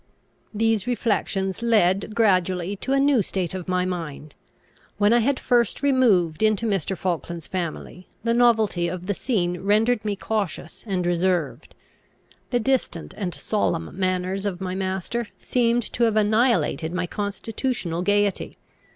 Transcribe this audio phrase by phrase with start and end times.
[0.51, 4.33] These reflections led gradually to a new state of my mind.
[4.97, 6.97] When I had first removed into Mr.
[6.97, 11.75] Falkland's family, the novelty of the scene rendered me cautious and reserved.
[12.49, 18.57] The distant and solemn manners of my master seemed to have annihilated my constitutional gaiety.